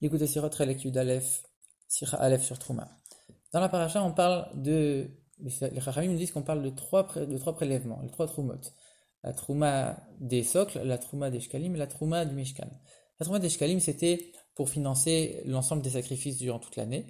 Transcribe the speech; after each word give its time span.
L'écoute 0.00 0.24
Sirot 0.26 0.48
Relek 0.48 0.84
Aleph, 0.96 1.42
Sira 1.88 2.18
Aleph 2.18 2.44
sur 2.44 2.58
Trouma. 2.58 2.88
Dans 3.52 3.60
la 3.60 3.68
paracha, 3.68 4.02
on 4.02 4.12
parle 4.12 4.48
de. 4.54 5.10
Les 5.40 5.80
Chachamim 5.80 6.12
nous 6.12 6.18
disent 6.18 6.32
qu'on 6.32 6.42
parle 6.42 6.62
de 6.62 6.70
trois, 6.70 7.04
de 7.14 7.38
trois 7.38 7.54
prélèvements, 7.54 8.00
les 8.02 8.10
trois 8.10 8.26
Troumot. 8.26 8.60
La 9.24 9.32
Trouma 9.32 9.96
des 10.20 10.44
socles, 10.44 10.80
la 10.84 10.98
Trouma 10.98 11.30
des 11.30 11.40
Shkalim 11.40 11.74
et 11.74 11.78
la 11.78 11.86
Trouma 11.86 12.24
du 12.24 12.34
Mishkan. 12.34 12.68
La 13.18 13.24
Trouma 13.24 13.38
des 13.40 13.48
Shkalim, 13.48 13.80
c'était 13.80 14.32
pour 14.54 14.68
financer 14.68 15.42
l'ensemble 15.46 15.82
des 15.82 15.90
sacrifices 15.90 16.38
durant 16.38 16.58
toute 16.58 16.76
l'année. 16.76 17.06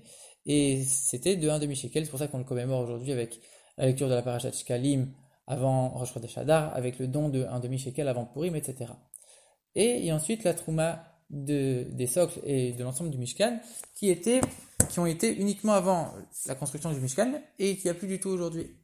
Et 0.47 0.83
c'était 0.85 1.37
de 1.37 1.49
1 1.49 1.59
demi-shekel, 1.59 2.05
c'est 2.05 2.11
pour 2.11 2.19
ça 2.19 2.29
qu'on 2.29 2.39
le 2.39 2.45
commémore 2.45 2.81
aujourd'hui 2.81 3.13
avec 3.13 3.41
la 3.77 3.87
lecture 3.87 4.09
de 4.09 4.15
la 4.15 4.23
paracha 4.23 4.51
de 4.51 4.55
Shkalim 4.55 5.13
avant 5.47 5.91
Rosh 5.91 6.15
Hadar, 6.37 6.75
avec 6.75 6.99
le 6.99 7.07
don 7.09 7.29
de 7.29 7.45
1 7.45 7.61
demi-shekel 7.61 8.09
avant 8.09 8.25
Purim, 8.25 8.57
etc. 8.57 8.93
Et, 9.75 10.07
et 10.07 10.13
ensuite 10.13 10.45
la 10.45 10.55
Trouma 10.55 11.08
de, 11.31 11.87
des 11.91 12.07
socles 12.07 12.41
et 12.45 12.73
de 12.73 12.83
l'ensemble 12.83 13.11
du 13.11 13.19
Mishkan 13.19 13.61
qui, 13.95 14.11
étaient, 14.11 14.41
qui 14.89 14.99
ont 14.99 15.07
été 15.07 15.35
uniquement 15.37 15.73
avant 15.73 16.15
la 16.47 16.55
construction 16.55 16.93
du 16.93 17.01
Mishkan 17.01 17.41
et 17.59 17.77
qui 17.77 17.87
n'y 17.87 17.91
a 17.91 17.95
plus 17.95 18.09
du 18.09 18.21
tout 18.21 18.31
aujourd'hui. 18.31 18.77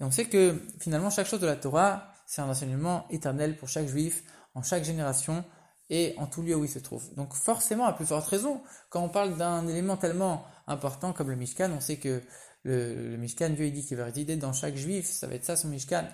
Et 0.00 0.04
on 0.04 0.10
sait 0.10 0.26
que 0.26 0.60
finalement 0.80 1.10
chaque 1.10 1.26
chose 1.26 1.40
de 1.40 1.46
la 1.46 1.56
Torah, 1.56 2.12
c'est 2.26 2.42
un 2.42 2.48
enseignement 2.48 3.06
éternel 3.10 3.56
pour 3.56 3.68
chaque 3.68 3.86
juif, 3.86 4.24
en 4.54 4.62
chaque 4.62 4.84
génération 4.84 5.44
et 5.88 6.14
en 6.18 6.26
tout 6.26 6.42
lieu 6.42 6.54
où 6.56 6.64
il 6.64 6.70
se 6.70 6.78
trouve. 6.78 7.14
Donc 7.14 7.34
forcément, 7.34 7.86
à 7.86 7.92
plus 7.92 8.06
forte 8.06 8.26
raison, 8.26 8.62
quand 8.90 9.02
on 9.02 9.08
parle 9.08 9.36
d'un 9.36 9.66
élément 9.68 9.96
tellement 9.96 10.44
important 10.66 11.12
comme 11.12 11.30
le 11.30 11.36
Mishkan, 11.36 11.70
on 11.72 11.80
sait 11.80 11.98
que 11.98 12.22
le, 12.64 13.10
le 13.10 13.16
Mishkan, 13.16 13.50
Dieu 13.50 13.66
il 13.66 13.72
dit 13.72 13.86
qu'il 13.86 13.96
va 13.96 14.06
résider 14.06 14.36
dans 14.36 14.52
chaque 14.52 14.76
juif, 14.76 15.06
ça 15.06 15.26
va 15.26 15.34
être 15.34 15.44
ça 15.44 15.56
son 15.56 15.68
Mishkan. 15.68 16.06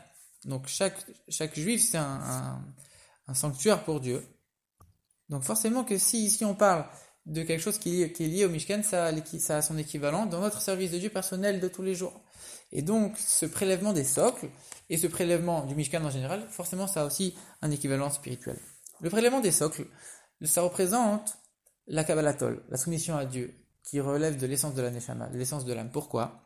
Donc 0.45 0.66
chaque, 0.66 1.06
chaque 1.29 1.59
juif, 1.59 1.82
c'est 1.82 1.98
un, 1.98 2.20
un, 2.20 2.65
un 3.29 3.34
sanctuaire 3.34 3.84
pour 3.84 4.01
Dieu. 4.01 4.23
Donc 5.32 5.45
forcément 5.45 5.82
que 5.82 5.96
si 5.96 6.27
ici 6.27 6.45
on 6.45 6.54
parle 6.54 6.84
de 7.24 7.42
quelque 7.42 7.62
chose 7.62 7.78
qui, 7.78 8.02
est 8.02 8.18
lié 8.20 8.45
au 8.45 8.50
Mishkan, 8.50 8.82
ça, 8.82 9.06
a 9.06 9.62
son 9.62 9.78
équivalent 9.78 10.26
dans 10.26 10.40
notre 10.40 10.60
service 10.60 10.90
de 10.90 10.98
Dieu 10.98 11.09
personnel 11.09 11.59
de 11.59 11.68
tous 11.68 11.82
les 11.82 11.95
jours. 11.95 12.20
Et 12.70 12.82
donc 12.82 13.16
ce 13.16 13.46
prélèvement 13.46 13.95
des 13.95 14.04
socles 14.04 14.51
et 14.90 14.98
ce 14.98 15.07
prélèvement 15.07 15.65
du 15.65 15.74
Mishkan 15.74 16.04
en 16.04 16.10
général, 16.10 16.46
forcément 16.51 16.87
ça 16.87 17.02
a 17.02 17.07
aussi 17.07 17.34
un 17.62 17.70
équivalent 17.70 18.10
spirituel. 18.10 18.59
Le 19.01 19.09
prélèvement 19.09 19.40
des 19.40 19.52
socles, 19.52 19.87
ça 20.42 20.60
représente 20.60 21.38
la 21.87 22.04
Kabbalatol, 22.04 22.62
la 22.68 22.76
soumission 22.76 23.16
à 23.16 23.24
Dieu, 23.24 23.54
qui 23.85 24.01
relève 24.01 24.37
de 24.37 24.46
l'essence 24.46 24.74
de 24.74 24.82
la 24.82 24.90
Neshama, 24.90 25.29
de 25.29 25.38
l'essence 25.38 25.64
de 25.64 25.73
l'âme. 25.73 25.90
Pourquoi? 25.90 26.42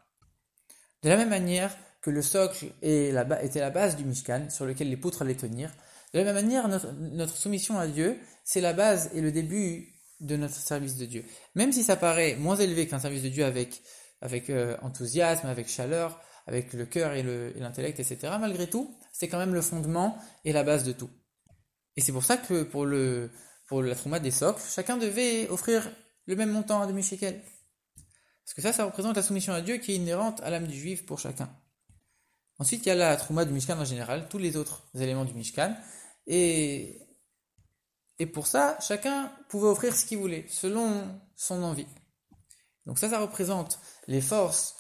De 1.03 1.09
la 1.09 1.17
même 1.17 1.31
manière 1.31 1.77
que 2.03 2.11
le 2.11 2.23
socle 2.23 2.67
était 2.83 3.11
la 3.13 3.71
base 3.71 3.97
du 3.97 4.05
Mishkan, 4.05 4.49
sur 4.49 4.65
lequel 4.65 4.89
les 4.89 4.97
poutres 4.97 5.23
allaient 5.23 5.35
tenir, 5.35 5.73
de 6.17 6.25
la 6.25 6.33
même 6.33 6.47
manière, 6.47 6.67
notre, 6.69 7.37
soumission 7.37 7.79
à 7.79 7.87
Dieu, 7.87 8.19
c'est 8.43 8.63
la 8.63 8.73
base 8.73 9.11
et 9.15 9.21
le 9.21 9.31
début 9.31 9.93
de 10.21 10.37
notre 10.37 10.55
service 10.55 10.97
de 10.97 11.05
Dieu. 11.05 11.25
Même 11.55 11.73
si 11.73 11.85
ça 11.85 11.95
paraît 11.95 12.37
moins 12.37 12.57
élevé 12.57 12.87
qu'un 12.89 12.99
service 12.99 13.23
de 13.23 13.29
Dieu 13.29 13.45
avec, 13.45 13.83
euh, 14.49 14.79
enthousiasme, 14.81 15.47
avec 15.47 15.69
chaleur, 15.69 16.19
avec 16.47 16.73
le 16.73 16.87
cœur 16.87 17.13
et 17.13 17.23
l'intellect, 17.57 18.01
etc., 18.01 18.33
malgré 18.41 18.67
tout, 18.67 18.97
c'est 19.13 19.29
quand 19.29 19.37
même 19.37 19.53
le 19.53 19.61
fondement 19.61 20.17
et 20.47 20.55
la 20.55 20.63
base 20.63 20.85
de 20.85 20.93
tout. 20.93 21.11
Et 21.97 22.01
c'est 22.01 22.13
pour 22.13 22.25
ça 22.25 22.39
que 22.39 22.63
pour, 22.63 22.87
le, 22.87 23.31
pour 23.67 23.83
la 23.83 23.95
trauma 23.95 24.19
des 24.19 24.31
socles, 24.31 24.63
chacun 24.75 24.97
devait 24.97 25.49
offrir 25.51 25.91
le 26.25 26.35
même 26.35 26.51
montant 26.51 26.81
à 26.81 26.87
demi-shekel. 26.87 27.43
Parce 28.43 28.55
que 28.55 28.63
ça, 28.63 28.73
ça 28.73 28.87
représente 28.87 29.17
la 29.17 29.23
soumission 29.23 29.53
à 29.53 29.61
Dieu 29.61 29.77
qui 29.77 29.93
est 29.93 29.97
inhérente 29.97 30.41
à 30.41 30.49
l'âme 30.49 30.67
du 30.67 30.79
juif 30.79 31.05
pour 31.05 31.19
chacun. 31.19 31.51
Ensuite, 32.59 32.87
il 32.87 32.89
y 32.89 32.93
a 32.93 32.95
la 32.95 33.17
trauma 33.17 33.45
du 33.45 33.53
Mishkan 33.53 33.79
en 33.79 33.85
général, 33.85 34.29
tous 34.31 34.39
les 34.39 34.57
autres 34.57 34.83
éléments 34.95 35.27
du 35.27 35.35
Mishkan. 35.35 35.77
Et, 36.27 37.01
et 38.19 38.27
pour 38.27 38.47
ça, 38.47 38.79
chacun 38.81 39.33
pouvait 39.49 39.69
offrir 39.69 39.95
ce 39.95 40.05
qu'il 40.05 40.19
voulait, 40.19 40.47
selon 40.49 41.05
son 41.35 41.63
envie. 41.63 41.87
Donc 42.87 42.99
ça, 42.99 43.11
ça 43.11 43.19
représente 43.19 43.81
les 44.07 44.21
forces 44.21 44.77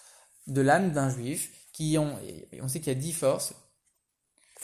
de 0.47 0.61
l'âme 0.61 0.92
d'un 0.92 1.11
juif, 1.11 1.50
qui 1.72 1.98
ont, 1.98 2.19
on 2.62 2.69
sait 2.69 2.81
qu'il 2.81 2.93
y 2.93 2.97
a 2.97 2.98
dix 2.98 3.12
forces, 3.12 3.53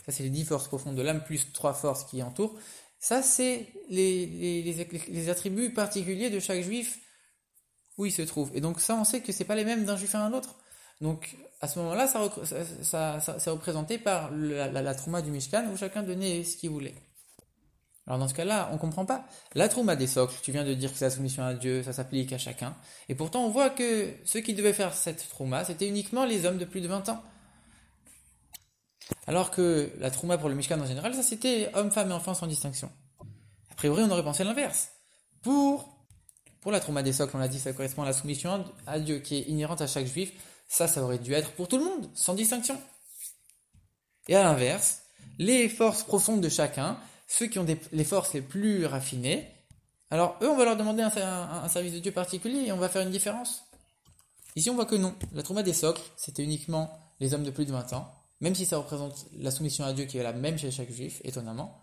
ça 0.07 0.13
c'est 0.13 0.23
les 0.23 0.31
dix 0.31 0.45
forces 0.45 0.67
profondes 0.67 0.97
de 0.97 1.03
l'âme, 1.03 1.23
plus 1.23 1.53
trois 1.53 1.75
forces 1.75 2.05
qui 2.05 2.23
entourent. 2.23 2.59
Ça, 2.99 3.21
c'est 3.21 3.69
les, 3.91 4.27
les, 4.27 4.89
les, 5.09 5.29
attributs 5.29 5.75
particuliers 5.75 6.31
de 6.31 6.39
chaque 6.39 6.63
juif 6.63 7.01
où 7.99 8.07
il 8.07 8.13
se 8.13 8.23
trouve. 8.23 8.51
Et 8.55 8.61
donc 8.61 8.81
ça, 8.81 8.95
on 8.95 9.05
sait 9.05 9.21
que 9.21 9.33
c'est 9.33 9.45
pas 9.45 9.57
les 9.57 9.65
mêmes 9.65 9.85
d'un 9.85 9.97
juif 9.97 10.15
à 10.15 10.25
un 10.25 10.33
autre. 10.33 10.57
Donc 11.03 11.37
à 11.61 11.69
ce 11.69 11.79
moment-là, 11.81 12.07
ça, 12.07 13.21
c'est 13.39 13.51
représenté 13.51 13.99
par 13.99 14.31
la, 14.31 14.69
la, 14.69 14.83
la, 14.83 14.95
trauma 14.95 15.21
du 15.21 15.31
Mishkan 15.31 15.67
où 15.73 15.77
chacun 15.77 16.03
donnait 16.03 16.45
ce 16.45 16.57
qu'il 16.57 16.71
voulait. 16.71 16.95
Alors 18.07 18.19
dans 18.19 18.29
ce 18.29 18.35
cas-là, 18.35 18.71
on 18.73 18.79
comprend 18.79 19.05
pas. 19.05 19.25
La 19.55 19.69
trauma 19.69 19.95
des 19.97 20.07
socles, 20.07 20.35
tu 20.43 20.53
viens 20.53 20.65
de 20.65 20.75
dire 20.75 20.91
que 20.93 20.99
c'est 20.99 21.05
la 21.05 21.11
soumission 21.11 21.45
à 21.45 21.55
Dieu, 21.55 21.83
ça 21.83 21.93
s'applique 21.93 22.33
à 22.33 22.39
chacun. 22.39 22.75
Et 23.09 23.15
pourtant, 23.15 23.45
on 23.45 23.51
voit 23.51 23.71
que 23.71 24.13
ceux 24.25 24.41
qui 24.41 24.55
devaient 24.55 24.73
faire 24.73 24.95
cette 24.95 25.29
trauma, 25.29 25.65
c'était 25.65 25.87
uniquement 25.87 26.25
les 26.25 26.47
hommes 26.47 26.59
de 26.59 26.65
plus 26.65 26.81
de 26.81 26.89
20 26.89 27.09
ans. 27.11 27.23
Alors 29.27 29.51
que 29.51 29.93
la 29.99 30.11
trauma 30.11 30.39
pour 30.39 30.49
le 30.49 30.55
Mishkan 30.55 30.81
en 30.81 30.87
général, 30.87 31.15
ça 31.15 31.23
c'était 31.23 31.71
hommes, 31.75 31.91
femmes 31.91 32.11
et 32.11 32.15
enfants 32.15 32.35
sans 32.35 32.47
distinction. 32.47 32.91
A 33.71 33.75
priori, 33.75 34.03
on 34.05 34.11
aurait 34.11 34.23
pensé 34.23 34.45
l'inverse. 34.45 34.91
Pour, 35.43 35.97
pour 36.61 36.71
la 36.71 36.79
trauma 36.79 37.03
des 37.03 37.13
socles, 37.13 37.37
on 37.37 37.41
l'a 37.41 37.49
dit, 37.49 37.59
ça 37.59 37.73
correspond 37.73 38.03
à 38.03 38.07
la 38.07 38.13
soumission 38.13 38.65
à 38.87 39.01
Dieu 39.01 39.19
qui 39.19 39.39
est 39.39 39.43
inhérente 39.43 39.81
à 39.81 39.89
chaque 39.89 40.07
juif. 40.07 40.33
Ça, 40.73 40.89
ça 40.89 41.03
aurait 41.03 41.19
dû 41.19 41.35
être 41.35 41.53
pour 41.53 41.69
tout 41.69 41.77
le 41.77 41.85
monde, 41.85 42.09
sans 42.15 42.33
distinction. 42.33 42.81
Et 44.27 44.35
à 44.35 44.43
l'inverse, 44.43 45.03
les 45.39 45.69
forces 45.69 46.03
profondes 46.03 46.41
de 46.41 46.49
chacun, 46.49 46.99
ceux 47.29 47.47
qui 47.47 47.59
ont 47.59 47.67
les 47.93 48.05
forces 48.05 48.33
les 48.33 48.41
plus 48.41 48.87
raffinées, 48.87 49.47
alors 50.09 50.39
eux, 50.41 50.49
on 50.49 50.57
va 50.57 50.65
leur 50.65 50.79
demander 50.79 51.03
un, 51.03 51.13
un, 51.15 51.65
un, 51.65 51.69
service 51.69 51.93
de 51.93 51.99
Dieu 51.99 52.11
particulier 52.11 52.69
et 52.69 52.73
on 52.73 52.79
va 52.79 52.89
faire 52.89 53.03
une 53.03 53.11
différence. 53.11 53.65
Ici, 54.57 54.71
on 54.71 54.75
voit 54.75 54.87
que 54.87 54.95
non. 54.95 55.15
La 55.35 55.43
trauma 55.43 55.63
des 55.63 55.75
socles, 55.75 56.01
c'était 56.17 56.43
uniquement 56.43 56.91
les 57.21 57.35
hommes 57.35 57.45
de 57.45 57.51
plus 57.51 57.67
de 57.67 57.73
20 57.73 57.93
ans, 57.93 58.11
même 58.41 58.55
si 58.55 58.65
ça 58.65 58.79
représente 58.79 59.27
la 59.37 59.51
soumission 59.51 59.85
à 59.85 59.93
Dieu 59.93 60.07
qui 60.07 60.17
est 60.17 60.23
la 60.23 60.33
même 60.33 60.57
chez 60.57 60.71
chaque 60.71 60.91
juif, 60.91 61.21
étonnamment. 61.23 61.79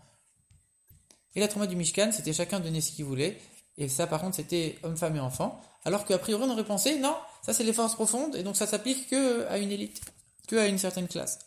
Et 1.36 1.40
la 1.40 1.46
trauma 1.46 1.68
du 1.68 1.76
Mishkan, 1.76 2.10
c'était 2.10 2.32
chacun 2.32 2.58
donner 2.58 2.80
ce 2.80 2.90
qu'il 2.90 3.04
voulait, 3.04 3.40
et 3.76 3.88
ça, 3.88 4.08
par 4.08 4.20
contre, 4.20 4.34
c'était 4.34 4.80
homme, 4.82 4.96
femme 4.96 5.14
et 5.14 5.20
enfant. 5.20 5.60
Alors 5.84 6.04
qu'a 6.04 6.18
priori, 6.18 6.44
on 6.44 6.50
aurait 6.50 6.64
pensé, 6.64 6.98
non, 6.98 7.16
ça 7.42 7.52
c'est 7.52 7.64
les 7.64 7.72
forces 7.72 7.94
profondes, 7.94 8.36
et 8.36 8.42
donc 8.42 8.56
ça 8.56 8.66
s'applique 8.66 9.08
que 9.08 9.46
à 9.48 9.58
une 9.58 9.70
élite, 9.70 10.00
que 10.46 10.56
à 10.56 10.66
une 10.66 10.78
certaine 10.78 11.08
classe. 11.08 11.38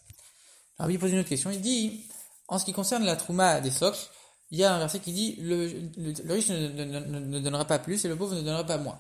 Alors 0.80 0.92
il 0.92 1.00
pose 1.00 1.12
une 1.12 1.20
autre 1.20 1.30
question, 1.30 1.52
il 1.52 1.62
dit, 1.62 2.06
en 2.48 2.58
ce 2.58 2.66
qui 2.66 2.74
concerne 2.74 3.04
la 3.06 3.16
trouma 3.16 3.62
des 3.62 3.72
socles, 3.72 4.00
il 4.52 4.60
y 4.60 4.64
a 4.64 4.74
un 4.74 4.80
verset 4.80 5.00
qui 5.00 5.14
dit, 5.14 5.36
le, 5.42 5.68
le, 5.98 6.34
riche 6.34 6.50
ne, 6.50 6.68
ne, 6.68 7.00
ne, 7.00 7.40
donnera 7.40 7.66
pas 7.66 7.80
plus 7.80 8.04
et 8.06 8.08
le 8.08 8.16
pauvre 8.16 8.36
ne 8.36 8.42
donnera 8.42 8.64
pas 8.64 8.78
moins. 8.78 9.00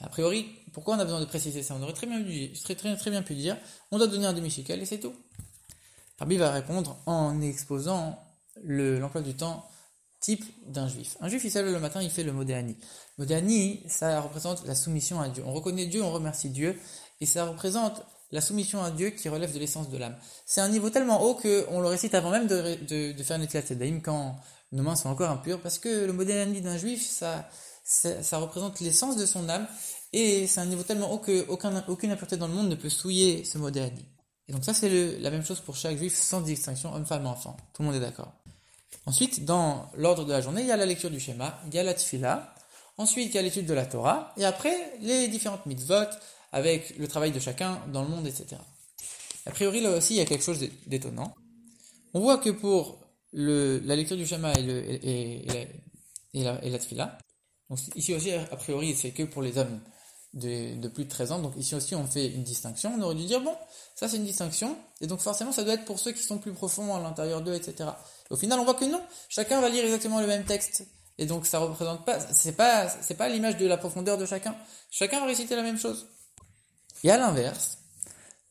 A 0.00 0.08
priori, 0.08 0.46
pourquoi 0.72 0.96
on 0.96 0.98
a 0.98 1.04
besoin 1.04 1.20
de 1.20 1.26
préciser 1.26 1.62
ça? 1.62 1.74
On 1.78 1.82
aurait 1.82 1.92
très 1.92 2.06
bien, 2.06 2.22
pu, 2.22 2.52
très, 2.74 2.96
très 2.96 3.10
bien 3.10 3.22
pu 3.22 3.34
dire, 3.34 3.56
on 3.90 3.98
doit 3.98 4.06
donner 4.06 4.26
un 4.26 4.32
demi-shekel 4.32 4.80
et 4.80 4.86
c'est 4.86 4.98
tout. 5.00 5.14
Rabbi 6.18 6.36
va 6.36 6.50
répondre 6.50 6.96
en 7.06 7.40
exposant 7.42 8.18
l'emploi 8.62 9.20
du 9.20 9.34
temps 9.34 9.68
type 10.24 10.44
d'un 10.66 10.88
juif. 10.88 11.18
Un 11.20 11.28
juif, 11.28 11.44
il 11.44 11.50
s'élève 11.50 11.70
le 11.70 11.78
matin, 11.78 12.00
il 12.00 12.08
fait 12.08 12.22
le 12.22 12.32
modéani. 12.32 12.76
Modéani, 13.18 13.82
ça 13.88 14.22
représente 14.22 14.66
la 14.66 14.74
soumission 14.74 15.20
à 15.20 15.28
Dieu. 15.28 15.44
On 15.46 15.52
reconnaît 15.52 15.84
Dieu, 15.84 16.02
on 16.02 16.10
remercie 16.10 16.48
Dieu, 16.48 16.80
et 17.20 17.26
ça 17.26 17.44
représente 17.44 18.02
la 18.32 18.40
soumission 18.40 18.82
à 18.82 18.90
Dieu 18.90 19.10
qui 19.10 19.28
relève 19.28 19.52
de 19.52 19.58
l'essence 19.58 19.90
de 19.90 19.98
l'âme. 19.98 20.16
C'est 20.46 20.62
un 20.62 20.70
niveau 20.70 20.88
tellement 20.88 21.22
haut 21.22 21.34
qu'on 21.34 21.80
le 21.80 21.88
récite 21.88 22.14
avant 22.14 22.30
même 22.30 22.46
de, 22.46 22.78
de, 22.86 23.12
de 23.12 23.22
faire 23.22 23.38
une 23.38 23.46
daïm 23.78 24.00
quand 24.00 24.36
nos 24.72 24.82
mains 24.82 24.96
sont 24.96 25.10
encore 25.10 25.30
impures, 25.30 25.60
parce 25.60 25.78
que 25.78 26.06
le 26.06 26.12
modéani 26.14 26.62
d'un 26.62 26.78
juif, 26.78 27.06
ça, 27.06 27.46
ça, 27.84 28.22
ça 28.22 28.38
représente 28.38 28.80
l'essence 28.80 29.16
de 29.16 29.26
son 29.26 29.46
âme, 29.50 29.68
et 30.14 30.46
c'est 30.46 30.60
un 30.60 30.66
niveau 30.66 30.84
tellement 30.84 31.12
haut 31.12 31.18
qu'aucune 31.18 31.84
aucune 31.86 32.10
impureté 32.12 32.38
dans 32.38 32.48
le 32.48 32.54
monde 32.54 32.70
ne 32.70 32.76
peut 32.76 32.88
souiller 32.88 33.44
ce 33.44 33.58
modéani. 33.58 34.06
Et 34.48 34.52
donc 34.52 34.64
ça, 34.64 34.72
c'est 34.72 35.18
la 35.18 35.30
même 35.30 35.44
chose 35.44 35.60
pour 35.60 35.76
chaque 35.76 35.98
juif, 35.98 36.14
sans 36.14 36.40
distinction, 36.40 36.94
homme, 36.94 37.04
femme, 37.04 37.26
enfant. 37.26 37.56
Tout 37.74 37.82
le 37.82 37.88
monde 37.88 37.96
est 37.96 38.00
d'accord. 38.00 38.32
Ensuite, 39.06 39.44
dans 39.44 39.90
l'ordre 39.96 40.24
de 40.24 40.32
la 40.32 40.40
journée, 40.40 40.62
il 40.62 40.66
y 40.66 40.72
a 40.72 40.76
la 40.76 40.86
lecture 40.86 41.10
du 41.10 41.20
schéma, 41.20 41.60
il 41.66 41.74
y 41.74 41.78
a 41.78 41.82
la 41.82 41.94
tfila, 41.94 42.54
ensuite 42.96 43.30
il 43.30 43.34
y 43.34 43.38
a 43.38 43.42
l'étude 43.42 43.66
de 43.66 43.74
la 43.74 43.86
Torah, 43.86 44.32
et 44.36 44.44
après 44.44 44.74
les 45.00 45.28
différentes 45.28 45.66
mitzvot 45.66 46.08
avec 46.52 46.96
le 46.98 47.08
travail 47.08 47.32
de 47.32 47.40
chacun 47.40 47.80
dans 47.92 48.02
le 48.02 48.08
monde, 48.08 48.26
etc. 48.26 48.56
A 49.46 49.50
priori, 49.50 49.80
là 49.80 49.90
aussi, 49.90 50.14
il 50.14 50.18
y 50.18 50.20
a 50.20 50.24
quelque 50.24 50.44
chose 50.44 50.66
d'étonnant. 50.86 51.34
On 52.14 52.20
voit 52.20 52.38
que 52.38 52.50
pour 52.50 52.98
le, 53.32 53.80
la 53.84 53.96
lecture 53.96 54.16
du 54.16 54.26
schéma 54.26 54.52
et, 54.54 54.62
le, 54.62 55.04
et, 55.04 55.44
la, 56.34 56.60
la 56.60 56.78
tfila, 56.78 57.18
donc 57.68 57.78
ici 57.96 58.14
aussi, 58.14 58.32
a 58.32 58.56
priori, 58.56 58.94
c'est 58.94 59.10
que 59.10 59.24
pour 59.24 59.42
les 59.42 59.58
hommes 59.58 59.80
de, 60.34 60.88
plus 60.88 61.04
de 61.04 61.08
13 61.08 61.32
ans, 61.32 61.38
donc 61.38 61.54
ici 61.56 61.74
aussi 61.74 61.94
on 61.94 62.06
fait 62.06 62.26
une 62.26 62.42
distinction, 62.42 62.92
on 62.96 63.02
aurait 63.02 63.14
dû 63.14 63.24
dire, 63.24 63.40
bon, 63.40 63.54
ça 63.94 64.08
c'est 64.08 64.16
une 64.16 64.24
distinction, 64.24 64.76
et 65.00 65.06
donc 65.06 65.20
forcément 65.20 65.52
ça 65.52 65.62
doit 65.62 65.74
être 65.74 65.84
pour 65.84 65.98
ceux 65.98 66.12
qui 66.12 66.22
sont 66.22 66.38
plus 66.38 66.52
profonds 66.52 66.94
à 66.94 67.00
l'intérieur 67.00 67.40
d'eux, 67.40 67.54
etc. 67.54 67.90
Au 68.30 68.36
final, 68.36 68.58
on 68.58 68.64
voit 68.64 68.74
que 68.74 68.84
non. 68.84 69.02
Chacun 69.28 69.60
va 69.60 69.68
lire 69.68 69.84
exactement 69.84 70.20
le 70.20 70.26
même 70.26 70.44
texte. 70.44 70.84
Et 71.18 71.26
donc, 71.26 71.46
ça 71.46 71.58
représente 71.58 72.04
pas, 72.04 72.18
c'est 72.18 72.56
pas, 72.56 72.88
c'est 72.88 73.14
pas 73.14 73.28
l'image 73.28 73.56
de 73.56 73.66
la 73.66 73.76
profondeur 73.76 74.18
de 74.18 74.26
chacun. 74.26 74.56
Chacun 74.90 75.20
va 75.20 75.26
réciter 75.26 75.54
la 75.54 75.62
même 75.62 75.78
chose. 75.78 76.08
Et 77.04 77.10
à 77.10 77.18
l'inverse, 77.18 77.78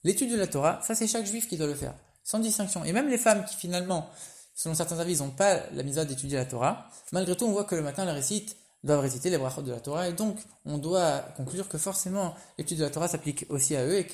l'étude 0.04 0.32
de 0.32 0.38
la 0.38 0.48
Torah, 0.48 0.80
ça 0.84 0.96
c'est 0.96 1.08
chaque 1.08 1.26
juif 1.26 1.48
qui 1.48 1.58
doit 1.58 1.68
le 1.68 1.76
faire. 1.76 1.94
Sans 2.24 2.40
distinction. 2.40 2.86
Et 2.86 2.94
même 2.94 3.10
les 3.10 3.18
femmes 3.18 3.44
qui 3.44 3.56
finalement, 3.56 4.10
selon 4.56 4.76
certains 4.76 5.00
avis, 5.00 5.18
n'ont 5.18 5.32
pas 5.32 5.70
la 5.74 5.84
mise 5.84 5.96
d'étudier 5.96 6.38
la 6.38 6.46
Torah, 6.46 6.90
malgré 7.12 7.36
tout, 7.36 7.46
on 7.46 7.52
voit 7.52 7.66
que 7.66 7.76
le 7.76 7.82
matin, 7.82 8.04
elles 8.04 8.14
récitent 8.14 8.56
doivent 8.84 9.00
réciter 9.00 9.30
les 9.30 9.38
brachot 9.38 9.62
de 9.62 9.72
la 9.72 9.80
Torah. 9.80 10.10
Et 10.10 10.14
donc, 10.14 10.38
on 10.66 10.78
doit 10.78 11.20
conclure 11.38 11.68
que 11.70 11.78
forcément, 11.78 12.34
l'étude 12.58 12.78
de 12.78 12.84
la 12.84 12.90
Torah 12.90 13.08
s'applique 13.08 13.46
aussi 13.50 13.76
à 13.76 13.86
eux. 13.86 14.06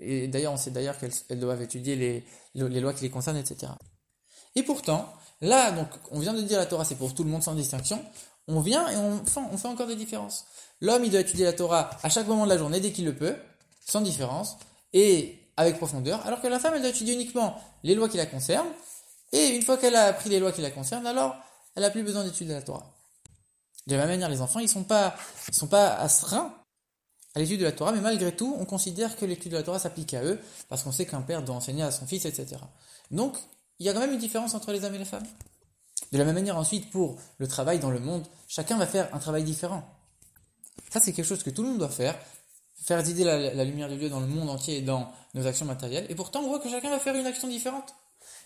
Et, 0.00 0.28
d'ailleurs, 0.28 0.52
on 0.52 0.56
sait 0.56 0.70
d'ailleurs 0.70 0.96
qu'elles 0.98 1.40
doivent 1.40 1.62
étudier 1.62 2.24
les, 2.54 2.80
lois 2.80 2.92
qui 2.92 3.02
les 3.02 3.10
concernent, 3.10 3.36
etc. 3.36 3.72
Et 4.54 4.62
pourtant, 4.62 5.12
là, 5.40 5.72
donc, 5.72 5.88
on 6.10 6.18
vient 6.18 6.34
de 6.34 6.42
dire 6.42 6.58
la 6.58 6.66
Torah, 6.66 6.84
c'est 6.84 6.96
pour 6.96 7.14
tout 7.14 7.24
le 7.24 7.30
monde 7.30 7.42
sans 7.42 7.54
distinction. 7.54 8.02
On 8.48 8.60
vient 8.60 8.88
et 8.88 8.96
on 8.96 9.24
fait, 9.24 9.40
on 9.52 9.56
fait 9.56 9.68
encore 9.68 9.86
des 9.86 9.96
différences. 9.96 10.46
L'homme, 10.80 11.04
il 11.04 11.10
doit 11.10 11.20
étudier 11.20 11.44
la 11.44 11.52
Torah 11.52 11.90
à 12.02 12.08
chaque 12.08 12.26
moment 12.26 12.44
de 12.44 12.50
la 12.50 12.58
journée, 12.58 12.80
dès 12.80 12.90
qu'il 12.90 13.04
le 13.04 13.14
peut, 13.14 13.36
sans 13.86 14.00
différence, 14.00 14.56
et 14.92 15.38
avec 15.56 15.76
profondeur, 15.76 16.24
alors 16.26 16.40
que 16.40 16.48
la 16.48 16.58
femme, 16.58 16.74
elle 16.74 16.80
doit 16.80 16.90
étudier 16.90 17.14
uniquement 17.14 17.60
les 17.84 17.94
lois 17.94 18.08
qui 18.08 18.16
la 18.16 18.26
concernent, 18.26 18.70
et 19.32 19.48
une 19.48 19.62
fois 19.62 19.76
qu'elle 19.76 19.96
a 19.96 20.06
appris 20.06 20.28
les 20.28 20.40
lois 20.40 20.52
qui 20.52 20.60
la 20.60 20.70
concernent, 20.70 21.06
alors 21.06 21.36
elle 21.74 21.82
n'a 21.82 21.90
plus 21.90 22.02
besoin 22.02 22.24
d'étudier 22.24 22.54
la 22.54 22.62
Torah. 22.62 22.91
De 23.86 23.96
la 23.96 24.02
même 24.02 24.10
manière, 24.10 24.28
les 24.28 24.40
enfants, 24.40 24.60
ils 24.60 24.68
sont 24.68 24.84
pas, 24.84 25.14
sont 25.52 25.66
pas 25.66 25.94
astreints 25.94 26.54
à 27.34 27.40
l'étude 27.40 27.60
de 27.60 27.64
la 27.64 27.72
Torah, 27.72 27.92
mais 27.92 28.00
malgré 28.00 28.34
tout, 28.34 28.56
on 28.58 28.64
considère 28.64 29.16
que 29.16 29.24
l'étude 29.24 29.52
de 29.52 29.56
la 29.56 29.62
Torah 29.62 29.78
s'applique 29.78 30.14
à 30.14 30.22
eux, 30.22 30.38
parce 30.68 30.82
qu'on 30.82 30.92
sait 30.92 31.06
qu'un 31.06 31.22
père 31.22 31.42
doit 31.42 31.56
enseigner 31.56 31.82
à 31.82 31.90
son 31.90 32.06
fils, 32.06 32.24
etc. 32.24 32.60
Donc, 33.10 33.36
il 33.78 33.86
y 33.86 33.88
a 33.88 33.92
quand 33.92 34.00
même 34.00 34.12
une 34.12 34.18
différence 34.18 34.54
entre 34.54 34.72
les 34.72 34.84
hommes 34.84 34.94
et 34.94 34.98
les 34.98 35.04
femmes. 35.04 35.26
De 36.12 36.18
la 36.18 36.24
même 36.24 36.34
manière, 36.34 36.58
ensuite, 36.58 36.90
pour 36.90 37.16
le 37.38 37.48
travail 37.48 37.78
dans 37.78 37.90
le 37.90 37.98
monde, 37.98 38.26
chacun 38.48 38.76
va 38.76 38.86
faire 38.86 39.12
un 39.14 39.18
travail 39.18 39.44
différent. 39.44 39.82
Ça, 40.90 41.00
c'est 41.00 41.12
quelque 41.12 41.24
chose 41.24 41.42
que 41.42 41.50
tout 41.50 41.62
le 41.62 41.68
monde 41.68 41.78
doit 41.78 41.88
faire, 41.88 42.18
faire 42.76 42.98
résider 42.98 43.24
la, 43.24 43.64
lumière 43.64 43.88
de 43.88 43.96
Dieu 43.96 44.10
dans 44.10 44.20
le 44.20 44.26
monde 44.26 44.50
entier 44.50 44.78
et 44.78 44.82
dans 44.82 45.10
nos 45.34 45.46
actions 45.46 45.64
matérielles, 45.64 46.06
et 46.10 46.14
pourtant, 46.14 46.40
on 46.40 46.48
voit 46.48 46.60
que 46.60 46.68
chacun 46.68 46.90
va 46.90 46.98
faire 46.98 47.14
une 47.14 47.26
action 47.26 47.48
différente. 47.48 47.94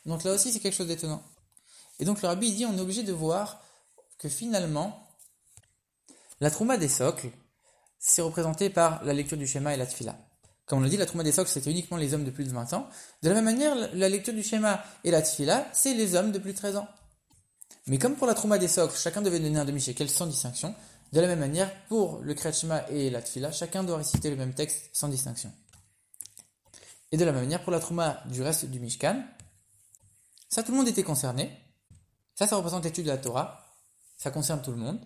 Donc 0.05 0.23
là 0.23 0.33
aussi, 0.33 0.53
c'est 0.53 0.61
quelque 0.61 0.77
chose 0.77 0.87
d'étonnant. 0.87 1.23
Et 1.99 2.05
donc 2.05 2.23
le 2.23 2.29
rabbi 2.29 2.53
dit, 2.53 2.65
on 2.67 2.77
est 2.77 2.81
obligé 2.81 3.03
de 3.03 3.13
voir 3.13 3.61
que 4.19 4.29
finalement, 4.29 5.06
la 6.41 6.51
trouma 6.51 6.77
des 6.77 6.89
socles, 6.89 7.31
c'est 7.99 8.23
représenté 8.23 8.71
par 8.71 9.03
la 9.05 9.13
lecture 9.13 9.37
du 9.37 9.47
schéma 9.47 9.75
et 9.75 9.77
la 9.77 9.87
tfila. 9.87 10.17
Comme 10.67 10.81
on 10.81 10.83
l'a 10.83 10.89
dit, 10.89 10.97
la 10.97 11.07
trouma 11.07 11.23
des 11.23 11.33
socles, 11.33 11.51
c'était 11.51 11.71
uniquement 11.71 11.97
les 11.97 12.13
hommes 12.13 12.25
de 12.25 12.31
plus 12.31 12.45
de 12.45 12.53
20 12.53 12.73
ans. 12.73 12.89
De 13.23 13.29
la 13.29 13.37
même 13.37 13.45
manière, 13.45 13.75
la 13.95 14.09
lecture 14.09 14.35
du 14.35 14.43
schéma 14.43 14.83
et 15.05 15.11
la 15.11 15.23
tfila, 15.23 15.67
c'est 15.73 15.95
les 15.95 16.15
hommes 16.15 16.33
de 16.33 16.39
plus 16.39 16.53
de 16.53 16.59
13 16.59 16.77
ans. 16.77 16.89
Mais 17.87 17.99
comme 17.99 18.17
pour 18.17 18.27
la 18.27 18.35
trouma 18.35 18.59
des 18.59 18.69
socles, 18.69 18.97
chacun 18.97 19.23
devait 19.23 19.39
donner 19.39 19.59
un 19.59 19.65
demi-shekel 19.65 20.11
sans 20.11 20.27
distinction, 20.27 20.75
de 21.13 21.21
la 21.21 21.29
même 21.29 21.39
manière, 21.39 21.73
pour 21.87 22.19
le 22.21 22.35
Kriyat 22.35 22.91
et 22.91 23.11
la 23.11 23.23
Tfila, 23.23 23.53
chacun 23.53 23.85
doit 23.85 23.99
réciter 23.99 24.29
le 24.29 24.37
même 24.37 24.55
texte 24.55 24.91
sans 24.93 25.09
distinction. 25.09 25.53
Et 27.13 27.17
de 27.17 27.25
la 27.25 27.33
même 27.33 27.43
manière, 27.43 27.63
pour 27.63 27.73
la 27.73 27.81
trouma 27.81 28.23
du 28.27 28.43
reste 28.43 28.67
du 28.67 28.81
Mishkan, 28.81 29.23
ça 30.49 30.63
tout 30.63 30.73
le 30.73 30.79
monde 30.79 30.89
était 30.89 31.05
concerné. 31.05 31.51
Ça, 32.35 32.47
ça 32.47 32.57
représente 32.57 32.85
l'étude 32.85 33.05
de 33.05 33.11
la 33.11 33.19
Torah. 33.19 33.65
Ça 34.17 34.31
concerne 34.31 34.61
tout 34.63 34.73
le 34.73 34.79
monde. 34.79 35.01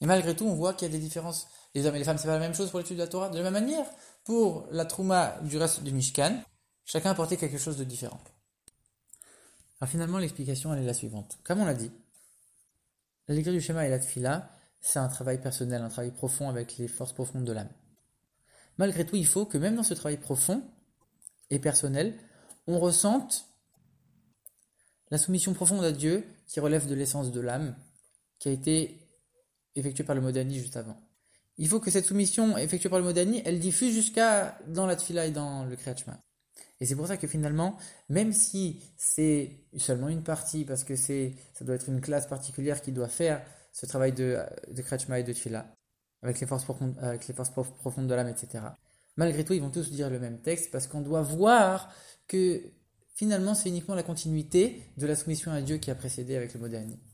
Et 0.00 0.06
malgré 0.06 0.34
tout, 0.34 0.46
on 0.46 0.54
voit 0.54 0.74
qu'il 0.74 0.88
y 0.88 0.90
a 0.90 0.92
des 0.92 1.02
différences. 1.02 1.48
Les 1.74 1.86
hommes 1.86 1.94
et 1.94 1.98
les 1.98 2.04
femmes, 2.04 2.18
c'est 2.18 2.26
pas 2.26 2.34
la 2.34 2.40
même 2.40 2.54
chose 2.54 2.70
pour 2.70 2.78
l'étude 2.78 2.96
de 2.96 3.02
la 3.02 3.08
Torah. 3.08 3.28
De 3.28 3.36
la 3.36 3.44
même 3.44 3.52
manière, 3.52 3.86
pour 4.24 4.66
la 4.70 4.84
trouma 4.84 5.38
du 5.42 5.58
reste 5.58 5.82
du 5.82 5.92
Mishkan, 5.92 6.42
chacun 6.84 7.10
apportait 7.10 7.36
quelque 7.36 7.58
chose 7.58 7.76
de 7.76 7.84
différent. 7.84 8.20
Alors 9.80 9.90
finalement, 9.90 10.18
l'explication, 10.18 10.72
elle 10.72 10.82
est 10.82 10.86
la 10.86 10.94
suivante. 10.94 11.38
Comme 11.44 11.60
on 11.60 11.64
l'a 11.64 11.74
dit, 11.74 11.90
la 13.28 13.34
lecture 13.34 13.52
du 13.52 13.60
schéma 13.60 13.86
et 13.86 13.90
la 13.90 13.98
tfila, 13.98 14.50
c'est 14.80 14.98
un 14.98 15.08
travail 15.08 15.40
personnel, 15.40 15.82
un 15.82 15.88
travail 15.88 16.10
profond 16.10 16.48
avec 16.48 16.76
les 16.78 16.88
forces 16.88 17.12
profondes 17.12 17.44
de 17.44 17.52
l'âme. 17.52 17.70
Malgré 18.78 19.04
tout, 19.04 19.16
il 19.16 19.26
faut 19.26 19.46
que 19.46 19.58
même 19.58 19.76
dans 19.76 19.82
ce 19.82 19.94
travail 19.94 20.16
profond 20.16 20.62
et 21.50 21.58
personnel, 21.58 22.18
on 22.66 22.78
ressente 22.78 23.46
la 25.10 25.18
soumission 25.18 25.52
profonde 25.54 25.84
à 25.84 25.92
Dieu 25.92 26.26
qui 26.46 26.60
relève 26.60 26.86
de 26.86 26.94
l'essence 26.94 27.30
de 27.30 27.40
l'âme, 27.40 27.76
qui 28.38 28.48
a 28.48 28.52
été 28.52 28.99
effectuée 29.76 30.04
par 30.04 30.14
le 30.14 30.20
Modani 30.20 30.58
juste 30.58 30.76
avant. 30.76 30.96
Il 31.58 31.68
faut 31.68 31.80
que 31.80 31.90
cette 31.90 32.06
soumission 32.06 32.56
effectuée 32.56 32.88
par 32.88 32.98
le 32.98 33.04
Modani, 33.04 33.42
elle 33.44 33.60
diffuse 33.60 33.92
jusqu'à 33.92 34.58
dans 34.68 34.86
la 34.86 34.96
Tfila 34.96 35.26
et 35.26 35.30
dans 35.30 35.64
le 35.64 35.76
Kriyat 35.76 35.96
Et 36.80 36.86
c'est 36.86 36.96
pour 36.96 37.06
ça 37.06 37.16
que 37.16 37.26
finalement, 37.26 37.76
même 38.08 38.32
si 38.32 38.82
c'est 38.96 39.58
seulement 39.76 40.08
une 40.08 40.22
partie, 40.22 40.64
parce 40.64 40.84
que 40.84 40.96
c'est, 40.96 41.34
ça 41.52 41.64
doit 41.64 41.74
être 41.74 41.88
une 41.88 42.00
classe 42.00 42.26
particulière 42.26 42.80
qui 42.80 42.92
doit 42.92 43.08
faire 43.08 43.42
ce 43.72 43.86
travail 43.86 44.12
de, 44.12 44.38
de 44.68 45.14
et 45.16 45.22
de 45.22 45.32
Tfila, 45.32 45.74
avec 46.22 46.40
les 46.40 46.46
forces 46.46 46.64
profondes, 46.64 46.96
avec 47.00 47.28
les 47.28 47.34
forces 47.34 47.50
profondes 47.50 48.06
de 48.06 48.14
l'âme, 48.14 48.28
etc. 48.28 48.64
Malgré 49.16 49.44
tout, 49.44 49.52
ils 49.52 49.60
vont 49.60 49.70
tous 49.70 49.90
dire 49.90 50.08
le 50.08 50.18
même 50.18 50.40
texte, 50.40 50.70
parce 50.70 50.86
qu'on 50.86 51.02
doit 51.02 51.22
voir 51.22 51.92
que 52.26 52.62
finalement, 53.14 53.54
c'est 53.54 53.68
uniquement 53.68 53.94
la 53.94 54.02
continuité 54.02 54.82
de 54.96 55.06
la 55.06 55.14
soumission 55.14 55.52
à 55.52 55.60
Dieu 55.60 55.76
qui 55.76 55.90
a 55.90 55.94
précédé 55.94 56.36
avec 56.36 56.54
le 56.54 56.60
modernisme. 56.60 57.09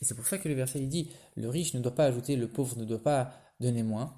Et 0.00 0.04
c'est 0.04 0.14
pour 0.14 0.26
ça 0.26 0.38
que 0.38 0.48
le 0.48 0.54
verset 0.54 0.80
dit 0.80 1.10
le 1.36 1.48
riche 1.48 1.74
ne 1.74 1.80
doit 1.80 1.94
pas 1.94 2.06
ajouter, 2.06 2.36
le 2.36 2.48
pauvre 2.48 2.76
ne 2.78 2.84
doit 2.84 3.02
pas 3.02 3.32
donner 3.60 3.82
moins. 3.82 4.14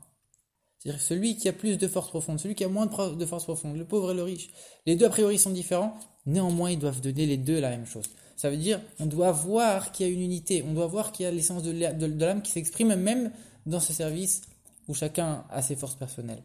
C'est-à-dire 0.78 1.00
celui 1.00 1.36
qui 1.36 1.48
a 1.48 1.52
plus 1.52 1.78
de 1.78 1.88
force 1.88 2.08
profonde, 2.08 2.40
celui 2.40 2.54
qui 2.54 2.64
a 2.64 2.68
moins 2.68 2.86
de 2.86 3.26
force 3.26 3.44
profonde, 3.44 3.76
le 3.76 3.84
pauvre 3.84 4.12
et 4.12 4.14
le 4.14 4.22
riche, 4.22 4.50
les 4.86 4.96
deux 4.96 5.06
a 5.06 5.10
priori 5.10 5.38
sont 5.38 5.50
différents, 5.50 5.96
néanmoins 6.26 6.70
ils 6.70 6.78
doivent 6.78 7.00
donner 7.00 7.26
les 7.26 7.36
deux 7.36 7.60
la 7.60 7.70
même 7.70 7.86
chose. 7.86 8.10
Ça 8.36 8.50
veut 8.50 8.56
dire 8.56 8.80
on 8.98 9.06
doit 9.06 9.32
voir 9.32 9.92
qu'il 9.92 10.06
y 10.06 10.10
a 10.10 10.12
une 10.12 10.22
unité, 10.22 10.64
on 10.66 10.72
doit 10.72 10.86
voir 10.86 11.12
qu'il 11.12 11.24
y 11.24 11.26
a 11.28 11.30
l'essence 11.30 11.62
de 11.62 12.06
l'âme 12.06 12.42
qui 12.42 12.52
s'exprime 12.52 12.94
même 12.94 13.32
dans 13.66 13.80
ce 13.80 13.92
service 13.92 14.42
où 14.88 14.94
chacun 14.94 15.44
a 15.50 15.62
ses 15.62 15.76
forces 15.76 15.96
personnelles. 15.96 16.42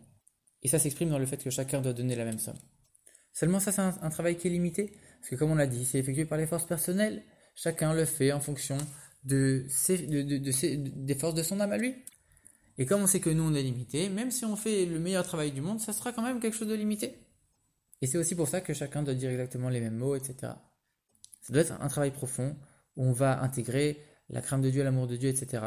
Et 0.64 0.68
ça 0.68 0.80
s'exprime 0.80 1.10
dans 1.10 1.20
le 1.20 1.26
fait 1.26 1.44
que 1.44 1.50
chacun 1.50 1.82
doit 1.82 1.94
donner 1.94 2.16
la 2.16 2.26
même 2.26 2.40
somme. 2.40 2.58
Seulement 3.34 3.60
ça, 3.60 3.72
c'est 3.72 3.82
un, 3.82 4.10
travail 4.10 4.36
qui 4.36 4.48
est 4.48 4.52
limité, 4.52 4.98
parce 5.20 5.30
que 5.30 5.36
comme 5.36 5.52
on 5.52 5.56
l'a 5.56 5.68
dit, 5.68 5.86
c'est 5.86 6.00
effectué 6.00 6.26
par 6.26 6.38
les 6.38 6.48
forces 6.48 6.66
personnelles. 6.66 7.24
Chacun 7.56 7.94
le 7.94 8.06
fait 8.06 8.32
en 8.32 8.40
fonction 8.40 8.78
de, 9.28 9.66
des 11.06 11.16
forces 11.16 11.36
de 11.36 11.44
son 11.44 11.60
âme 11.60 11.72
à 11.72 11.78
lui. 11.78 11.96
Et 12.78 12.86
comme 12.86 13.02
on 13.02 13.08
sait 13.08 13.20
que 13.20 13.30
nous, 13.30 13.44
on 13.44 13.54
est 13.54 13.64
limité, 13.64 14.10
même 14.10 14.32
si 14.32 14.46
on 14.46 14.56
fait 14.56 14.86
le 14.86 15.00
meilleur 15.00 15.26
travail 15.26 15.52
du 15.52 15.62
monde, 15.62 15.80
ça 15.80 15.94
sera 15.94 16.12
quand 16.12 16.22
même 16.22 16.40
quelque 16.40 16.56
chose 16.56 16.68
de 16.68 16.76
limité. 16.76 17.16
Et 18.02 18.08
c'est 18.08 18.18
aussi 18.18 18.36
pour 18.36 18.48
ça 18.48 18.62
que 18.62 18.74
chacun 18.74 19.02
doit 19.02 19.16
dire 19.16 19.32
exactement 19.32 19.70
les 19.70 19.82
mêmes 19.82 19.98
mots, 19.98 20.16
etc. 20.16 20.36
Ça 21.42 21.54
doit 21.54 21.62
être 21.62 21.74
un 21.82 21.88
travail 21.88 22.12
profond, 22.12 22.56
où 22.96 23.06
on 23.06 23.14
va 23.14 23.42
intégrer 23.42 24.00
la 24.30 24.42
crainte 24.42 24.62
de 24.62 24.70
Dieu, 24.70 24.84
l'amour 24.84 25.08
de 25.08 25.16
Dieu, 25.16 25.30
etc. 25.30 25.64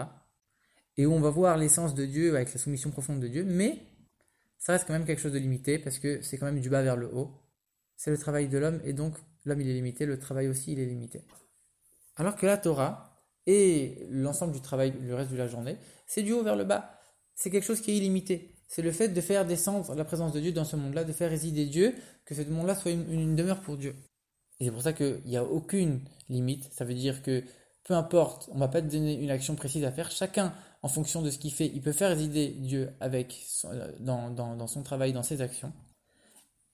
Et 0.96 1.06
où 1.06 1.12
on 1.12 1.20
va 1.20 1.30
voir 1.30 1.56
l'essence 1.56 1.94
de 1.94 2.04
Dieu 2.04 2.36
avec 2.36 2.52
la 2.52 2.60
soumission 2.60 2.90
profonde 2.90 3.20
de 3.20 3.28
Dieu, 3.28 3.44
mais 3.44 3.78
ça 4.58 4.72
reste 4.72 4.86
quand 4.86 4.92
même 4.92 5.06
quelque 5.06 5.22
chose 5.22 5.32
de 5.32 5.38
limité, 5.38 5.78
parce 5.78 5.98
que 5.98 6.22
c'est 6.22 6.38
quand 6.38 6.46
même 6.46 6.60
du 6.60 6.70
bas 6.70 6.82
vers 6.82 6.96
le 6.96 7.12
haut 7.12 7.40
c'est 8.00 8.10
le 8.10 8.16
travail 8.16 8.48
de 8.48 8.56
l'homme, 8.56 8.80
et 8.82 8.94
donc 8.94 9.14
l'homme 9.44 9.60
il 9.60 9.68
est 9.68 9.74
limité, 9.74 10.06
le 10.06 10.18
travail 10.18 10.48
aussi 10.48 10.72
il 10.72 10.80
est 10.80 10.86
limité. 10.86 11.22
Alors 12.16 12.34
que 12.34 12.46
la 12.46 12.56
Torah 12.56 13.09
et 13.52 14.06
l'ensemble 14.10 14.52
du 14.52 14.60
travail, 14.60 14.94
le 15.02 15.12
reste 15.16 15.32
de 15.32 15.36
la 15.36 15.48
journée, 15.48 15.76
c'est 16.06 16.22
du 16.22 16.32
haut 16.32 16.44
vers 16.44 16.54
le 16.54 16.62
bas. 16.62 17.00
C'est 17.34 17.50
quelque 17.50 17.64
chose 17.64 17.80
qui 17.80 17.90
est 17.90 17.96
illimité. 17.96 18.54
C'est 18.68 18.80
le 18.80 18.92
fait 18.92 19.08
de 19.08 19.20
faire 19.20 19.44
descendre 19.44 19.92
la 19.96 20.04
présence 20.04 20.32
de 20.32 20.38
Dieu 20.38 20.52
dans 20.52 20.64
ce 20.64 20.76
monde-là, 20.76 21.02
de 21.02 21.12
faire 21.12 21.30
résider 21.30 21.66
Dieu, 21.66 21.92
que 22.24 22.36
ce 22.36 22.42
monde-là 22.42 22.76
soit 22.76 22.92
une, 22.92 23.34
demeure 23.34 23.60
pour 23.60 23.76
Dieu. 23.76 23.96
Et 24.60 24.66
c'est 24.66 24.70
pour 24.70 24.82
ça 24.82 24.92
qu'il 24.92 25.20
n'y 25.24 25.36
a 25.36 25.42
aucune 25.42 26.00
limite. 26.28 26.72
Ça 26.72 26.84
veut 26.84 26.94
dire 26.94 27.24
que 27.24 27.42
peu 27.82 27.94
importe, 27.94 28.48
on 28.52 28.54
ne 28.54 28.60
va 28.60 28.68
pas 28.68 28.82
te 28.82 28.86
donner 28.86 29.14
une 29.14 29.30
action 29.32 29.56
précise 29.56 29.82
à 29.82 29.90
faire. 29.90 30.12
Chacun, 30.12 30.54
en 30.82 30.88
fonction 30.88 31.20
de 31.20 31.30
ce 31.30 31.38
qu'il 31.38 31.52
fait, 31.52 31.66
il 31.66 31.82
peut 31.82 31.90
faire 31.90 32.10
résider 32.10 32.50
Dieu 32.50 32.90
avec 33.00 33.44
dans 33.98 34.66
son 34.68 34.84
travail, 34.84 35.12
dans 35.12 35.24
ses 35.24 35.40
actions. 35.40 35.72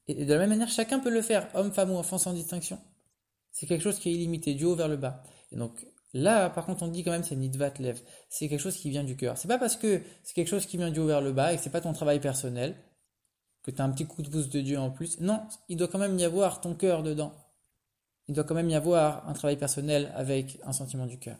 Et 0.08 0.26
de 0.26 0.32
la 0.34 0.40
même 0.40 0.50
manière, 0.50 0.68
chacun 0.68 0.98
peut 0.98 1.10
le 1.10 1.22
faire, 1.22 1.48
homme, 1.54 1.72
femme 1.72 1.90
ou 1.90 1.96
enfant 1.96 2.18
sans 2.18 2.34
distinction. 2.34 2.78
C'est 3.50 3.66
quelque 3.66 3.82
chose 3.82 3.98
qui 3.98 4.10
est 4.10 4.12
illimité, 4.12 4.52
du 4.52 4.66
haut 4.66 4.76
vers 4.76 4.88
le 4.88 4.98
bas. 4.98 5.22
Et 5.52 5.56
donc 5.56 5.86
là, 6.16 6.50
par 6.50 6.66
contre, 6.66 6.82
on 6.82 6.88
dit 6.88 7.04
quand 7.04 7.10
même 7.10 7.24
c'est 7.24 7.36
nidvat 7.36 7.74
lev. 7.78 8.00
C'est 8.28 8.48
quelque 8.48 8.60
chose 8.60 8.76
qui 8.76 8.90
vient 8.90 9.04
du 9.04 9.16
cœur. 9.16 9.38
C'est 9.38 9.48
pas 9.48 9.58
parce 9.58 9.76
que 9.76 10.02
c'est 10.22 10.34
quelque 10.34 10.48
chose 10.48 10.66
qui 10.66 10.76
vient 10.76 10.90
du 10.90 11.00
haut 11.00 11.06
vers 11.06 11.20
le 11.20 11.32
bas 11.32 11.52
et 11.52 11.56
que 11.56 11.62
c'est 11.62 11.70
pas 11.70 11.80
ton 11.80 11.92
travail 11.92 12.20
personnel 12.20 12.74
que 13.62 13.70
tu 13.70 13.82
as 13.82 13.84
un 13.84 13.90
petit 13.90 14.06
coup 14.06 14.22
de 14.22 14.28
pouce 14.28 14.48
de 14.48 14.60
Dieu 14.60 14.78
en 14.78 14.90
plus. 14.90 15.20
Non, 15.20 15.42
il 15.68 15.76
doit 15.76 15.88
quand 15.88 15.98
même 15.98 16.16
y 16.18 16.24
avoir 16.24 16.60
ton 16.60 16.74
cœur 16.74 17.02
dedans. 17.02 17.32
Il 18.28 18.34
doit 18.34 18.44
quand 18.44 18.54
même 18.54 18.70
y 18.70 18.74
avoir 18.74 19.28
un 19.28 19.32
travail 19.32 19.56
personnel 19.56 20.12
avec 20.14 20.58
un 20.64 20.72
sentiment 20.72 21.06
du 21.06 21.18
cœur. 21.18 21.36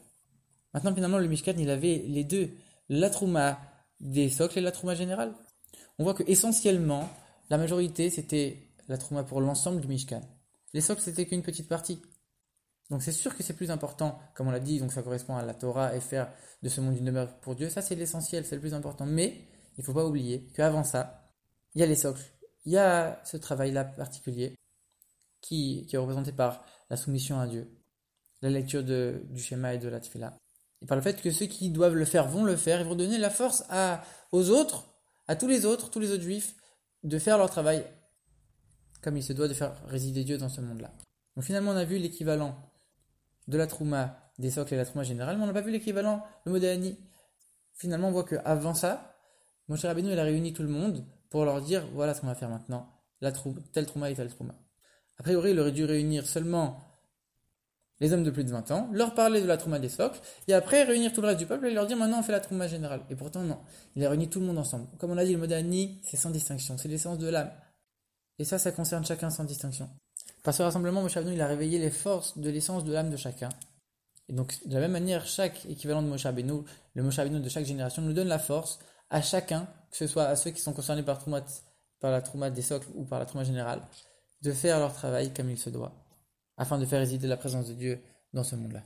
Maintenant, 0.73 0.93
finalement, 0.93 1.17
le 1.19 1.27
Mishkan, 1.27 1.53
il 1.57 1.69
avait 1.69 2.03
les 2.07 2.23
deux, 2.23 2.51
la 2.89 3.09
trouma 3.09 3.59
des 3.99 4.29
socles 4.29 4.59
et 4.59 4.61
la 4.61 4.71
trouma 4.71 4.93
générale. 4.93 5.33
On 5.99 6.03
voit 6.03 6.13
que 6.13 6.23
essentiellement, 6.27 7.09
la 7.49 7.57
majorité, 7.57 8.09
c'était 8.09 8.57
la 8.89 8.97
trouma 8.97 9.23
pour 9.23 9.41
l'ensemble 9.41 9.81
du 9.81 9.87
Mishkan. 9.87 10.21
Les 10.73 10.81
socles, 10.81 11.01
c'était 11.01 11.25
qu'une 11.25 11.43
petite 11.43 11.67
partie. 11.67 12.01
Donc 12.89 13.03
c'est 13.03 13.11
sûr 13.11 13.35
que 13.35 13.43
c'est 13.43 13.53
plus 13.53 13.69
important, 13.69 14.19
comme 14.33 14.47
on 14.47 14.51
l'a 14.51 14.59
dit, 14.59 14.79
donc 14.79 14.93
ça 14.93 15.03
correspond 15.03 15.35
à 15.35 15.43
la 15.43 15.53
Torah 15.53 15.95
et 15.95 15.99
faire 15.99 16.31
de 16.63 16.69
ce 16.69 16.79
monde 16.79 16.97
une 16.97 17.05
demeure 17.05 17.37
pour 17.39 17.55
Dieu. 17.55 17.69
Ça, 17.69 17.81
c'est 17.81 17.95
l'essentiel, 17.95 18.45
c'est 18.45 18.55
le 18.55 18.61
plus 18.61 18.73
important. 18.73 19.05
Mais 19.05 19.41
il 19.77 19.81
ne 19.81 19.83
faut 19.83 19.93
pas 19.93 20.05
oublier 20.05 20.47
qu'avant 20.55 20.83
ça, 20.83 21.33
il 21.75 21.81
y 21.81 21.83
a 21.83 21.87
les 21.87 21.95
socles. 21.95 22.23
Il 22.65 22.71
y 22.71 22.77
a 22.77 23.21
ce 23.25 23.37
travail-là 23.37 23.83
particulier 23.83 24.55
qui, 25.41 25.85
qui, 25.87 25.95
est 25.95 25.99
représenté 25.99 26.31
par 26.31 26.65
la 26.89 26.97
soumission 26.97 27.39
à 27.39 27.47
Dieu, 27.47 27.69
la 28.41 28.49
lecture 28.49 28.83
de, 28.83 29.21
du 29.29 29.41
schéma 29.41 29.73
et 29.73 29.77
de 29.77 29.87
la 29.89 29.99
tfila. 29.99 30.37
Et 30.81 30.85
par 30.85 30.95
le 30.95 31.01
fait 31.01 31.21
que 31.21 31.31
ceux 31.31 31.45
qui 31.45 31.69
doivent 31.69 31.95
le 31.95 32.05
faire 32.05 32.27
vont 32.27 32.43
le 32.45 32.55
faire, 32.55 32.79
ils 32.79 32.87
vont 32.87 32.95
donner 32.95 33.17
la 33.17 33.29
force 33.29 33.63
à, 33.69 34.03
aux 34.31 34.49
autres, 34.49 34.87
à 35.27 35.35
tous 35.35 35.47
les 35.47 35.65
autres, 35.65 35.89
tous 35.89 35.99
les 35.99 36.11
autres 36.11 36.23
juifs, 36.23 36.55
de 37.03 37.19
faire 37.19 37.37
leur 37.37 37.49
travail 37.49 37.85
comme 39.01 39.17
il 39.17 39.23
se 39.23 39.33
doit 39.33 39.47
de 39.47 39.53
faire 39.53 39.73
résider 39.87 40.23
Dieu 40.23 40.37
dans 40.37 40.49
ce 40.49 40.61
monde-là. 40.61 40.91
Donc 41.35 41.45
finalement, 41.45 41.71
on 41.71 41.77
a 41.77 41.85
vu 41.85 41.97
l'équivalent 41.97 42.57
de 43.47 43.57
la 43.57 43.67
trouma 43.67 44.31
des 44.39 44.51
socles 44.51 44.73
et 44.73 44.77
la 44.77 44.85
trouma 44.85 45.03
générale, 45.03 45.37
mais 45.37 45.43
on 45.43 45.47
n'a 45.47 45.53
pas 45.53 45.61
vu 45.61 45.71
l'équivalent, 45.71 46.23
le 46.45 46.51
modéani. 46.51 46.97
finalement, 47.73 48.09
on 48.09 48.11
voit 48.11 48.23
qu'avant 48.23 48.73
ça, 48.73 49.15
Moshe 49.67 49.83
Rabbeinu, 49.83 50.11
il 50.11 50.19
a 50.19 50.23
réuni 50.23 50.53
tout 50.53 50.63
le 50.63 50.69
monde 50.69 51.03
pour 51.29 51.43
leur 51.45 51.61
dire 51.61 51.85
voilà 51.93 52.13
ce 52.13 52.21
qu'on 52.21 52.27
va 52.27 52.35
faire 52.35 52.49
maintenant, 52.49 52.89
la 53.21 53.31
trou 53.31 53.55
tel 53.73 53.85
trouma 53.85 54.09
et 54.09 54.15
tel 54.15 54.29
trouma. 54.29 54.55
A 55.19 55.23
priori, 55.23 55.51
il 55.51 55.59
aurait 55.59 55.71
dû 55.71 55.85
réunir 55.85 56.25
seulement 56.27 56.79
les 57.99 58.13
hommes 58.13 58.23
de 58.23 58.29
plus 58.29 58.43
de 58.43 58.51
20 58.51 58.71
ans, 58.71 58.89
leur 58.93 59.15
parler 59.15 59.41
de 59.41 59.47
la 59.47 59.57
trouma 59.57 59.79
des 59.79 59.89
socles, 59.89 60.19
et 60.47 60.53
après 60.53 60.83
réunir 60.83 61.11
tout 61.13 61.21
le 61.21 61.27
reste 61.27 61.39
du 61.39 61.47
peuple 61.47 61.65
et 61.65 61.73
leur 61.73 61.87
dire 61.87 61.97
maintenant 61.97 62.19
on 62.19 62.23
fait 62.23 62.31
la 62.31 62.39
trouma 62.39 62.67
générale. 62.67 63.01
Et 63.09 63.15
pourtant, 63.15 63.41
non. 63.41 63.59
Il 63.95 64.05
a 64.05 64.09
réuni 64.09 64.29
tout 64.29 64.39
le 64.39 64.45
monde 64.45 64.59
ensemble. 64.59 64.87
Comme 64.99 65.11
on 65.11 65.17
a 65.17 65.25
dit, 65.25 65.33
le 65.33 65.39
mot 65.39 65.51
Ani, 65.51 65.99
c'est 66.03 66.17
sans 66.17 66.29
distinction, 66.29 66.77
c'est 66.77 66.87
l'essence 66.87 67.17
de 67.17 67.27
l'âme. 67.27 67.51
Et 68.39 68.45
ça, 68.45 68.59
ça 68.59 68.71
concerne 68.71 69.03
chacun 69.03 69.31
sans 69.31 69.43
distinction. 69.43 69.89
Par 70.47 70.55
ce 70.55 70.63
rassemblement, 70.63 71.01
Moshe 71.01 71.15
Rabbeinu, 71.15 71.35
il 71.35 71.41
a 71.41 71.47
réveillé 71.47 71.77
les 71.77 71.89
forces 71.89 72.37
de 72.37 72.49
l'essence 72.49 72.85
de 72.85 72.93
l'âme 72.93 73.09
de 73.09 73.17
chacun. 73.17 73.49
Et 74.29 74.33
donc, 74.33 74.65
de 74.65 74.75
la 74.75 74.79
même 74.79 74.93
manière, 74.93 75.25
chaque 75.25 75.65
équivalent 75.65 76.01
de 76.01 76.07
Moshe 76.07 76.23
Rabbeinu, 76.23 76.61
le 76.93 77.03
Moshe 77.03 77.17
de 77.17 77.49
chaque 77.49 77.65
génération, 77.65 78.01
nous 78.01 78.13
donne 78.13 78.29
la 78.29 78.39
force 78.39 78.79
à 79.09 79.21
chacun, 79.21 79.67
que 79.91 79.97
ce 79.97 80.07
soit 80.07 80.23
à 80.23 80.37
ceux 80.37 80.51
qui 80.51 80.61
sont 80.61 80.71
concernés 80.71 81.03
par, 81.03 81.19
par 81.99 82.11
la 82.11 82.21
trouma 82.21 82.49
des 82.49 82.61
socles 82.61 82.87
ou 82.95 83.03
par 83.03 83.19
la 83.19 83.25
trouma 83.25 83.43
générale, 83.43 83.81
de 84.41 84.53
faire 84.53 84.79
leur 84.79 84.93
travail 84.93 85.33
comme 85.33 85.49
il 85.49 85.57
se 85.57 85.69
doit, 85.69 85.91
afin 86.55 86.77
de 86.77 86.85
faire 86.85 86.99
résider 86.99 87.27
la 87.27 87.35
présence 87.35 87.67
de 87.67 87.73
Dieu 87.73 87.99
dans 88.31 88.45
ce 88.45 88.55
monde-là. 88.55 88.83